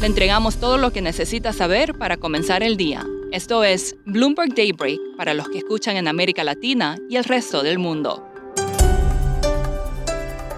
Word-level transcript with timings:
Le 0.00 0.06
entregamos 0.06 0.58
todo 0.58 0.76
lo 0.76 0.92
que 0.92 1.00
necesita 1.00 1.54
saber 1.54 1.94
para 1.96 2.18
comenzar 2.18 2.62
el 2.62 2.76
día. 2.76 3.06
Esto 3.32 3.64
es 3.64 3.96
Bloomberg 4.04 4.54
Daybreak 4.54 5.00
para 5.16 5.32
los 5.32 5.48
que 5.48 5.58
escuchan 5.58 5.96
en 5.96 6.06
América 6.06 6.44
Latina 6.44 6.98
y 7.08 7.16
el 7.16 7.24
resto 7.24 7.62
del 7.62 7.78
mundo. 7.78 8.22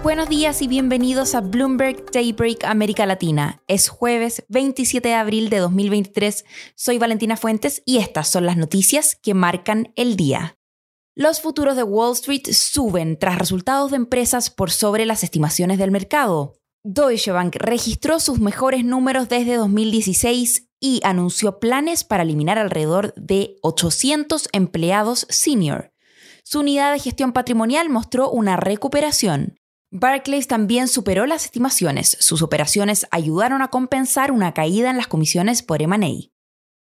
Buenos 0.03 0.27
días 0.27 0.61
y 0.61 0.67
bienvenidos 0.67 1.35
a 1.35 1.41
Bloomberg 1.41 2.11
Daybreak 2.11 2.65
América 2.65 3.05
Latina. 3.05 3.63
Es 3.69 3.87
jueves 3.87 4.43
27 4.49 5.07
de 5.07 5.15
abril 5.15 5.49
de 5.49 5.59
2023. 5.59 6.43
Soy 6.75 6.97
Valentina 6.97 7.37
Fuentes 7.37 7.81
y 7.85 7.99
estas 7.99 8.27
son 8.27 8.45
las 8.45 8.57
noticias 8.57 9.15
que 9.15 9.33
marcan 9.33 9.93
el 9.95 10.17
día. 10.17 10.57
Los 11.15 11.39
futuros 11.39 11.77
de 11.77 11.83
Wall 11.83 12.11
Street 12.13 12.43
suben 12.51 13.17
tras 13.17 13.37
resultados 13.37 13.91
de 13.91 13.97
empresas 13.97 14.49
por 14.49 14.69
sobre 14.69 15.05
las 15.05 15.23
estimaciones 15.23 15.77
del 15.77 15.91
mercado. 15.91 16.58
Deutsche 16.85 17.33
Bank 17.33 17.57
registró 17.59 18.21
sus 18.21 18.39
mejores 18.39 18.85
números 18.85 19.27
desde 19.27 19.55
2016 19.55 20.69
y 20.79 21.01
anunció 21.03 21.59
planes 21.59 22.05
para 22.05 22.23
eliminar 22.23 22.57
alrededor 22.57 23.13
de 23.15 23.57
800 23.63 24.47
empleados 24.53 25.27
senior. 25.29 25.91
Su 26.45 26.61
unidad 26.61 26.93
de 26.93 26.99
gestión 26.99 27.33
patrimonial 27.33 27.89
mostró 27.89 28.29
una 28.31 28.55
recuperación. 28.55 29.59
Barclays 29.91 30.47
también 30.47 30.87
superó 30.87 31.25
las 31.25 31.43
estimaciones. 31.43 32.15
Sus 32.21 32.41
operaciones 32.41 33.07
ayudaron 33.11 33.61
a 33.61 33.67
compensar 33.67 34.31
una 34.31 34.53
caída 34.53 34.89
en 34.89 34.95
las 34.95 35.07
comisiones 35.07 35.63
por 35.63 35.81
M&A. 35.81 36.31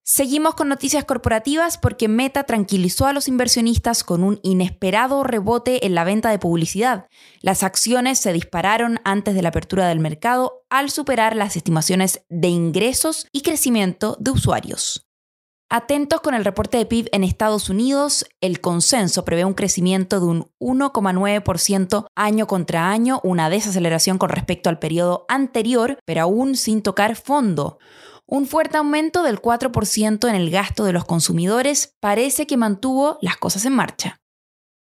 Seguimos 0.09 0.55
con 0.55 0.69
noticias 0.69 1.03
corporativas 1.03 1.77
porque 1.77 2.07
Meta 2.07 2.45
tranquilizó 2.45 3.07
a 3.07 3.13
los 3.13 3.27
inversionistas 3.27 4.05
con 4.05 4.23
un 4.23 4.39
inesperado 4.41 5.21
rebote 5.25 5.85
en 5.85 5.95
la 5.95 6.05
venta 6.05 6.29
de 6.29 6.39
publicidad. 6.39 7.07
Las 7.41 7.61
acciones 7.61 8.17
se 8.17 8.31
dispararon 8.31 9.01
antes 9.03 9.35
de 9.35 9.41
la 9.41 9.49
apertura 9.49 9.85
del 9.89 9.99
mercado 9.99 10.63
al 10.69 10.91
superar 10.91 11.35
las 11.35 11.57
estimaciones 11.57 12.23
de 12.29 12.47
ingresos 12.47 13.27
y 13.33 13.41
crecimiento 13.41 14.15
de 14.21 14.31
usuarios. 14.31 15.05
Atentos 15.69 16.21
con 16.21 16.33
el 16.33 16.45
reporte 16.45 16.77
de 16.77 16.85
PIB 16.85 17.09
en 17.11 17.25
Estados 17.25 17.69
Unidos, 17.69 18.25
el 18.39 18.61
consenso 18.61 19.25
prevé 19.25 19.43
un 19.43 19.55
crecimiento 19.55 20.21
de 20.21 20.25
un 20.25 20.51
1,9% 20.61 22.07
año 22.15 22.47
contra 22.47 22.89
año, 22.89 23.19
una 23.25 23.49
desaceleración 23.49 24.17
con 24.17 24.29
respecto 24.29 24.69
al 24.69 24.79
periodo 24.79 25.25
anterior, 25.27 25.99
pero 26.05 26.21
aún 26.21 26.55
sin 26.55 26.81
tocar 26.81 27.17
fondo. 27.17 27.79
Un 28.29 28.45
fuerte 28.45 28.75
aumento 28.75 29.23
del 29.23 29.41
4% 29.41 30.27
en 30.27 30.35
el 30.35 30.51
gasto 30.51 30.83
de 30.83 30.91
los 30.91 31.05
consumidores 31.05 31.95
parece 32.01 32.45
que 32.45 32.57
mantuvo 32.57 33.17
las 33.21 33.37
cosas 33.37 33.63
en 33.63 33.71
marcha. 33.71 34.19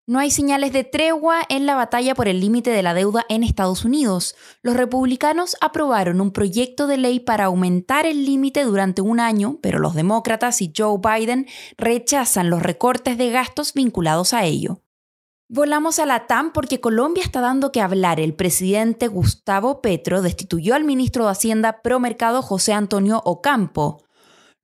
No 0.08 0.18
hay 0.18 0.32
señales 0.32 0.72
de 0.72 0.82
tregua 0.82 1.42
en 1.48 1.64
la 1.64 1.76
batalla 1.76 2.16
por 2.16 2.26
el 2.26 2.40
límite 2.40 2.70
de 2.70 2.82
la 2.82 2.92
deuda 2.92 3.24
en 3.28 3.44
Estados 3.44 3.84
Unidos. 3.84 4.34
Los 4.62 4.76
republicanos 4.76 5.56
aprobaron 5.60 6.20
un 6.20 6.32
proyecto 6.32 6.88
de 6.88 6.96
ley 6.96 7.20
para 7.20 7.44
aumentar 7.44 8.04
el 8.04 8.24
límite 8.24 8.64
durante 8.64 9.00
un 9.00 9.20
año, 9.20 9.60
pero 9.62 9.78
los 9.78 9.94
demócratas 9.94 10.60
y 10.60 10.72
Joe 10.76 10.98
Biden 10.98 11.46
rechazan 11.78 12.50
los 12.50 12.64
recortes 12.64 13.16
de 13.16 13.30
gastos 13.30 13.74
vinculados 13.74 14.32
a 14.32 14.44
ello. 14.44 14.80
Volamos 15.48 16.00
a 16.00 16.06
la 16.06 16.26
TAM 16.26 16.52
porque 16.52 16.80
Colombia 16.80 17.22
está 17.22 17.40
dando 17.40 17.70
que 17.70 17.80
hablar. 17.80 18.18
El 18.18 18.34
presidente 18.34 19.06
Gustavo 19.06 19.80
Petro 19.80 20.20
destituyó 20.20 20.74
al 20.74 20.82
ministro 20.82 21.24
de 21.24 21.30
Hacienda 21.30 21.82
pro 21.82 22.00
mercado 22.00 22.42
José 22.42 22.72
Antonio 22.72 23.22
Ocampo. 23.24 24.04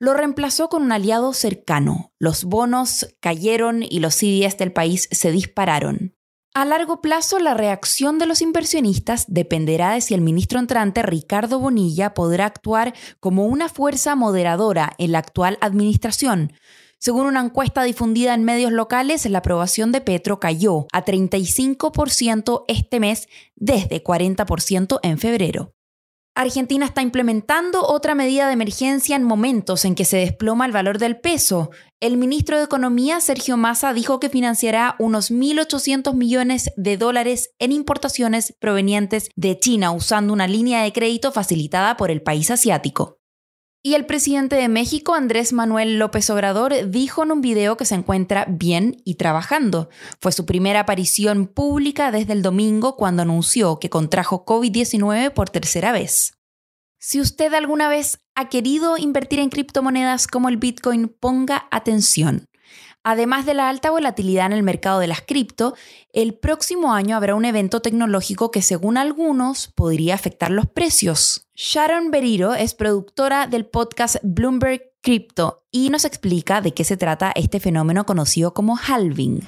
Lo 0.00 0.12
reemplazó 0.12 0.68
con 0.68 0.82
un 0.82 0.90
aliado 0.90 1.34
cercano. 1.34 2.12
Los 2.18 2.42
bonos 2.42 3.14
cayeron 3.20 3.84
y 3.84 4.00
los 4.00 4.16
CDS 4.16 4.58
del 4.58 4.72
país 4.72 5.08
se 5.12 5.30
dispararon. 5.30 6.16
A 6.52 6.64
largo 6.64 7.00
plazo, 7.00 7.38
la 7.38 7.54
reacción 7.54 8.18
de 8.18 8.26
los 8.26 8.42
inversionistas 8.42 9.26
dependerá 9.28 9.92
de 9.92 10.00
si 10.00 10.14
el 10.14 10.20
ministro 10.20 10.58
entrante 10.58 11.02
Ricardo 11.02 11.60
Bonilla 11.60 12.12
podrá 12.12 12.46
actuar 12.46 12.92
como 13.20 13.46
una 13.46 13.68
fuerza 13.68 14.16
moderadora 14.16 14.94
en 14.98 15.12
la 15.12 15.20
actual 15.20 15.58
administración, 15.60 16.52
según 17.02 17.26
una 17.26 17.40
encuesta 17.40 17.82
difundida 17.82 18.32
en 18.32 18.44
medios 18.44 18.70
locales, 18.70 19.26
la 19.26 19.38
aprobación 19.38 19.90
de 19.90 20.00
Petro 20.00 20.38
cayó 20.38 20.86
a 20.92 21.04
35% 21.04 22.62
este 22.68 23.00
mes 23.00 23.26
desde 23.56 24.04
40% 24.04 25.00
en 25.02 25.18
febrero. 25.18 25.72
Argentina 26.36 26.86
está 26.86 27.02
implementando 27.02 27.84
otra 27.84 28.14
medida 28.14 28.46
de 28.46 28.52
emergencia 28.52 29.16
en 29.16 29.24
momentos 29.24 29.84
en 29.84 29.96
que 29.96 30.04
se 30.04 30.18
desploma 30.18 30.64
el 30.64 30.70
valor 30.70 30.98
del 30.98 31.18
peso. 31.18 31.70
El 31.98 32.18
ministro 32.18 32.56
de 32.56 32.64
Economía, 32.64 33.20
Sergio 33.20 33.56
Massa, 33.56 33.92
dijo 33.92 34.20
que 34.20 34.28
financiará 34.28 34.94
unos 35.00 35.32
1.800 35.32 36.14
millones 36.14 36.70
de 36.76 36.96
dólares 36.96 37.50
en 37.58 37.72
importaciones 37.72 38.54
provenientes 38.60 39.28
de 39.34 39.58
China 39.58 39.90
usando 39.90 40.32
una 40.32 40.46
línea 40.46 40.84
de 40.84 40.92
crédito 40.92 41.32
facilitada 41.32 41.96
por 41.96 42.12
el 42.12 42.22
país 42.22 42.48
asiático. 42.52 43.18
Y 43.84 43.94
el 43.94 44.06
presidente 44.06 44.54
de 44.54 44.68
México, 44.68 45.14
Andrés 45.14 45.52
Manuel 45.52 45.98
López 45.98 46.30
Obrador, 46.30 46.88
dijo 46.88 47.24
en 47.24 47.32
un 47.32 47.40
video 47.40 47.76
que 47.76 47.84
se 47.84 47.96
encuentra 47.96 48.46
bien 48.48 49.02
y 49.04 49.16
trabajando. 49.16 49.88
Fue 50.20 50.30
su 50.30 50.46
primera 50.46 50.80
aparición 50.80 51.48
pública 51.48 52.12
desde 52.12 52.32
el 52.32 52.42
domingo 52.42 52.94
cuando 52.94 53.22
anunció 53.22 53.80
que 53.80 53.90
contrajo 53.90 54.44
COVID-19 54.44 55.32
por 55.32 55.50
tercera 55.50 55.90
vez. 55.90 56.34
Si 57.00 57.20
usted 57.20 57.52
alguna 57.54 57.88
vez 57.88 58.20
ha 58.36 58.48
querido 58.48 58.98
invertir 58.98 59.40
en 59.40 59.50
criptomonedas 59.50 60.28
como 60.28 60.48
el 60.48 60.58
Bitcoin, 60.58 61.08
ponga 61.08 61.66
atención. 61.72 62.46
Además 63.04 63.46
de 63.46 63.54
la 63.54 63.68
alta 63.68 63.90
volatilidad 63.90 64.46
en 64.46 64.52
el 64.52 64.62
mercado 64.62 65.00
de 65.00 65.08
las 65.08 65.22
cripto, 65.22 65.74
el 66.12 66.34
próximo 66.34 66.94
año 66.94 67.16
habrá 67.16 67.34
un 67.34 67.44
evento 67.44 67.82
tecnológico 67.82 68.52
que 68.52 68.62
según 68.62 68.96
algunos 68.96 69.66
podría 69.66 70.14
afectar 70.14 70.52
los 70.52 70.66
precios. 70.66 71.48
Sharon 71.56 72.12
Beriro 72.12 72.54
es 72.54 72.74
productora 72.74 73.48
del 73.48 73.66
podcast 73.66 74.16
Bloomberg 74.22 74.82
Crypto 75.00 75.64
y 75.72 75.90
nos 75.90 76.04
explica 76.04 76.60
de 76.60 76.74
qué 76.74 76.84
se 76.84 76.96
trata 76.96 77.32
este 77.34 77.58
fenómeno 77.58 78.06
conocido 78.06 78.54
como 78.54 78.78
halving. 78.78 79.40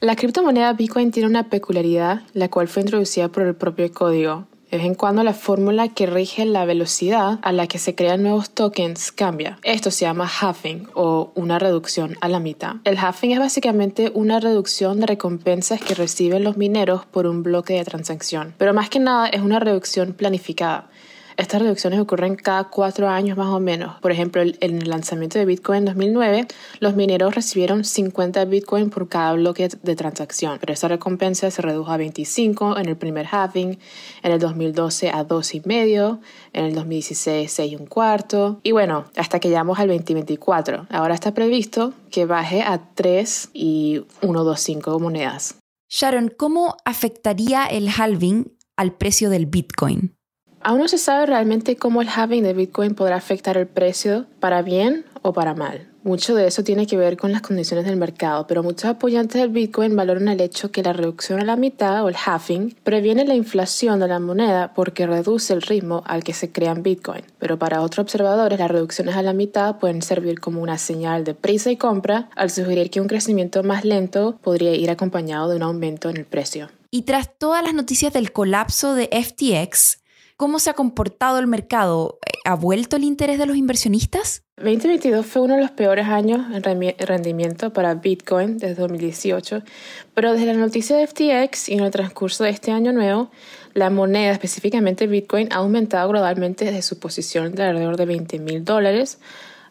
La 0.00 0.16
criptomoneda 0.16 0.72
Bitcoin 0.72 1.12
tiene 1.12 1.28
una 1.28 1.48
peculiaridad, 1.48 2.22
la 2.32 2.48
cual 2.48 2.66
fue 2.66 2.82
introducida 2.82 3.28
por 3.28 3.44
el 3.44 3.54
propio 3.54 3.92
código, 3.92 4.46
de 4.70 4.76
vez 4.76 4.86
en 4.86 4.94
cuando 4.94 5.22
la 5.22 5.34
fórmula 5.34 5.88
que 5.88 6.06
rige 6.06 6.44
la 6.44 6.64
velocidad 6.64 7.38
a 7.42 7.52
la 7.52 7.66
que 7.66 7.78
se 7.78 7.94
crean 7.94 8.22
nuevos 8.22 8.50
tokens 8.50 9.12
cambia. 9.12 9.58
Esto 9.62 9.90
se 9.90 10.04
llama 10.04 10.28
halving 10.28 10.88
o 10.94 11.32
una 11.34 11.58
reducción 11.58 12.16
a 12.20 12.28
la 12.28 12.40
mitad. 12.40 12.76
El 12.84 12.98
halving 12.98 13.32
es 13.32 13.38
básicamente 13.38 14.10
una 14.14 14.40
reducción 14.40 15.00
de 15.00 15.06
recompensas 15.06 15.80
que 15.80 15.94
reciben 15.94 16.44
los 16.44 16.56
mineros 16.56 17.06
por 17.06 17.26
un 17.26 17.42
bloque 17.42 17.74
de 17.74 17.84
transacción, 17.84 18.54
pero 18.58 18.74
más 18.74 18.90
que 18.90 18.98
nada 18.98 19.28
es 19.28 19.40
una 19.40 19.58
reducción 19.58 20.12
planificada. 20.12 20.90
Estas 21.38 21.62
reducciones 21.62 22.00
ocurren 22.00 22.34
cada 22.34 22.64
cuatro 22.64 23.08
años 23.08 23.38
más 23.38 23.46
o 23.46 23.60
menos. 23.60 24.00
Por 24.00 24.10
ejemplo, 24.10 24.42
en 24.42 24.82
el 24.82 24.90
lanzamiento 24.90 25.38
de 25.38 25.44
Bitcoin 25.44 25.78
en 25.78 25.84
2009, 25.84 26.48
los 26.80 26.96
mineros 26.96 27.32
recibieron 27.36 27.84
50 27.84 28.44
Bitcoin 28.46 28.90
por 28.90 29.08
cada 29.08 29.34
bloque 29.34 29.68
de 29.68 29.94
transacción, 29.94 30.58
pero 30.58 30.72
esa 30.72 30.88
recompensa 30.88 31.48
se 31.52 31.62
redujo 31.62 31.92
a 31.92 31.96
25 31.96 32.76
en 32.78 32.86
el 32.86 32.96
primer 32.96 33.28
halving, 33.30 33.78
en 34.24 34.32
el 34.32 34.40
2012 34.40 35.10
a 35.10 35.24
2,5, 35.28 36.18
en 36.54 36.64
el 36.64 36.74
2016 36.74 37.52
6 37.52 37.72
y 37.72 37.76
un 37.76 37.86
cuarto, 37.86 38.58
y 38.64 38.72
bueno, 38.72 39.04
hasta 39.16 39.38
que 39.38 39.48
llegamos 39.48 39.78
al 39.78 39.86
2024. 39.86 40.88
Ahora 40.90 41.14
está 41.14 41.34
previsto 41.34 41.94
que 42.10 42.26
baje 42.26 42.62
a 42.62 42.80
3 42.96 43.50
y 43.52 44.02
1,25 44.22 44.98
monedas. 44.98 45.54
Sharon, 45.88 46.32
¿cómo 46.36 46.76
afectaría 46.84 47.64
el 47.66 47.88
halving 47.88 48.56
al 48.76 48.96
precio 48.96 49.30
del 49.30 49.46
Bitcoin? 49.46 50.17
Aún 50.60 50.80
no 50.80 50.88
se 50.88 50.98
sabe 50.98 51.26
realmente 51.26 51.76
cómo 51.76 52.02
el 52.02 52.08
halving 52.08 52.42
de 52.42 52.52
Bitcoin 52.52 52.94
podrá 52.94 53.16
afectar 53.16 53.56
el 53.56 53.66
precio 53.66 54.26
para 54.40 54.62
bien 54.62 55.04
o 55.22 55.32
para 55.32 55.54
mal. 55.54 55.88
Mucho 56.04 56.34
de 56.34 56.46
eso 56.46 56.64
tiene 56.64 56.86
que 56.86 56.96
ver 56.96 57.16
con 57.16 57.32
las 57.32 57.42
condiciones 57.42 57.84
del 57.84 57.96
mercado, 57.96 58.46
pero 58.46 58.62
muchos 58.62 58.86
apoyantes 58.86 59.40
del 59.40 59.50
Bitcoin 59.50 59.94
valoran 59.94 60.28
el 60.28 60.40
hecho 60.40 60.70
que 60.70 60.82
la 60.82 60.92
reducción 60.92 61.40
a 61.40 61.44
la 61.44 61.56
mitad 61.56 62.04
o 62.04 62.08
el 62.08 62.16
halving 62.16 62.74
previene 62.82 63.26
la 63.26 63.34
inflación 63.34 64.00
de 64.00 64.08
la 64.08 64.18
moneda 64.18 64.72
porque 64.74 65.06
reduce 65.06 65.52
el 65.52 65.62
ritmo 65.62 66.02
al 66.06 66.24
que 66.24 66.32
se 66.32 66.50
crean 66.50 66.82
Bitcoin. 66.82 67.24
Pero 67.38 67.58
para 67.58 67.82
otros 67.82 68.04
observadores, 68.04 68.58
las 68.58 68.70
reducciones 68.70 69.16
a 69.16 69.22
la 69.22 69.32
mitad 69.32 69.78
pueden 69.78 70.00
servir 70.00 70.40
como 70.40 70.62
una 70.62 70.78
señal 70.78 71.24
de 71.24 71.34
prisa 71.34 71.70
y 71.70 71.76
compra 71.76 72.30
al 72.36 72.50
sugerir 72.50 72.90
que 72.90 73.00
un 73.00 73.08
crecimiento 73.08 73.62
más 73.62 73.84
lento 73.84 74.38
podría 74.42 74.74
ir 74.74 74.90
acompañado 74.90 75.50
de 75.50 75.56
un 75.56 75.62
aumento 75.62 76.08
en 76.08 76.16
el 76.16 76.24
precio. 76.24 76.70
Y 76.90 77.02
tras 77.02 77.36
todas 77.36 77.62
las 77.62 77.74
noticias 77.74 78.14
del 78.14 78.32
colapso 78.32 78.94
de 78.94 79.10
FTX, 79.12 79.98
¿cómo 80.38 80.60
se 80.60 80.70
ha 80.70 80.74
comportado 80.74 81.40
el 81.40 81.48
mercado? 81.48 82.18
¿Ha 82.44 82.54
vuelto 82.54 82.96
el 82.96 83.02
interés 83.02 83.38
de 83.38 83.46
los 83.46 83.56
inversionistas? 83.56 84.44
2022 84.56 85.26
fue 85.26 85.42
uno 85.42 85.56
de 85.56 85.60
los 85.60 85.72
peores 85.72 86.06
años 86.06 86.46
en 86.52 86.62
rendimiento 86.62 87.72
para 87.72 87.94
Bitcoin 87.94 88.56
desde 88.56 88.76
2018, 88.76 89.62
pero 90.14 90.32
desde 90.32 90.46
la 90.46 90.54
noticia 90.54 90.96
de 90.96 91.06
FTX 91.06 91.68
y 91.68 91.74
en 91.74 91.80
el 91.80 91.90
transcurso 91.90 92.44
de 92.44 92.50
este 92.50 92.70
año 92.70 92.92
nuevo, 92.92 93.30
la 93.74 93.90
moneda, 93.90 94.30
específicamente 94.30 95.08
Bitcoin, 95.08 95.52
ha 95.52 95.56
aumentado 95.56 96.08
gradualmente 96.08 96.64
desde 96.64 96.82
su 96.82 97.00
posición 97.00 97.54
de 97.54 97.64
alrededor 97.64 97.96
de 97.96 98.06
20 98.06 98.38
mil 98.38 98.64
dólares 98.64 99.18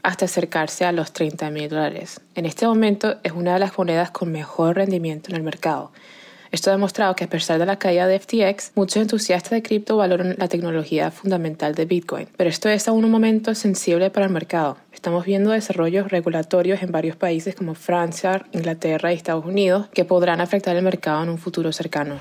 hasta 0.03 0.25
acercarse 0.25 0.83
a 0.83 0.91
los 0.91 1.13
30 1.13 1.49
mil 1.49 1.69
dólares. 1.69 2.19
En 2.35 2.45
este 2.45 2.67
momento 2.67 3.19
es 3.23 3.31
una 3.31 3.53
de 3.53 3.59
las 3.59 3.77
monedas 3.77 4.11
con 4.11 4.33
mejor 4.33 4.75
rendimiento 4.75 5.31
en 5.31 5.37
el 5.37 5.43
mercado. 5.43 5.91
Esto 6.51 6.69
ha 6.69 6.73
demostrado 6.73 7.15
que 7.15 7.25
a 7.25 7.29
pesar 7.29 7.59
de 7.59 7.65
la 7.65 7.79
caída 7.79 8.07
de 8.07 8.19
FTX, 8.19 8.71
muchos 8.75 9.01
entusiastas 9.01 9.51
de 9.51 9.61
cripto 9.61 9.97
valoran 9.97 10.35
la 10.37 10.47
tecnología 10.47 11.11
fundamental 11.11 11.75
de 11.75 11.85
Bitcoin. 11.85 12.27
Pero 12.37 12.49
esto 12.49 12.69
es 12.69 12.87
aún 12.87 13.05
un 13.05 13.11
momento 13.11 13.53
sensible 13.55 14.09
para 14.09 14.25
el 14.25 14.31
mercado. 14.31 14.77
Estamos 14.93 15.25
viendo 15.25 15.51
desarrollos 15.51 16.09
regulatorios 16.09 16.81
en 16.81 16.91
varios 16.91 17.15
países 17.15 17.55
como 17.55 17.75
Francia, 17.75 18.45
Inglaterra 18.51 19.11
y 19.11 19.15
Estados 19.15 19.45
Unidos 19.45 19.87
que 19.93 20.05
podrán 20.05 20.41
afectar 20.41 20.75
el 20.75 20.83
mercado 20.83 21.23
en 21.23 21.29
un 21.29 21.37
futuro 21.37 21.71
cercano. 21.71 22.15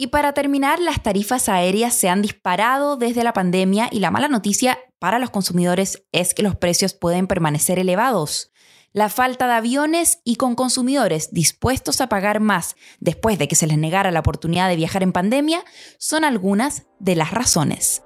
Y 0.00 0.08
para 0.08 0.32
terminar, 0.32 0.78
las 0.78 1.02
tarifas 1.02 1.48
aéreas 1.48 1.92
se 1.92 2.08
han 2.08 2.22
disparado 2.22 2.96
desde 2.96 3.24
la 3.24 3.32
pandemia 3.32 3.88
y 3.90 3.98
la 3.98 4.12
mala 4.12 4.28
noticia 4.28 4.78
para 5.00 5.18
los 5.18 5.30
consumidores 5.30 6.04
es 6.12 6.34
que 6.34 6.44
los 6.44 6.54
precios 6.54 6.94
pueden 6.94 7.26
permanecer 7.26 7.80
elevados. 7.80 8.52
La 8.92 9.08
falta 9.10 9.46
de 9.46 9.52
aviones 9.52 10.20
y 10.24 10.36
con 10.36 10.54
consumidores 10.54 11.32
dispuestos 11.32 12.00
a 12.00 12.08
pagar 12.08 12.40
más 12.40 12.74
después 13.00 13.38
de 13.38 13.46
que 13.46 13.54
se 13.54 13.66
les 13.66 13.76
negara 13.76 14.10
la 14.10 14.20
oportunidad 14.20 14.68
de 14.68 14.76
viajar 14.76 15.02
en 15.02 15.12
pandemia 15.12 15.62
son 15.98 16.24
algunas 16.24 16.86
de 16.98 17.14
las 17.14 17.30
razones. 17.32 18.02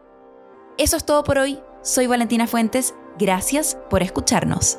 Eso 0.79 0.97
es 0.97 1.05
todo 1.05 1.23
por 1.23 1.39
hoy. 1.39 1.61
Soy 1.83 2.07
Valentina 2.07 2.47
Fuentes. 2.47 2.95
Gracias 3.19 3.77
por 3.91 4.03
escucharnos. 4.03 4.79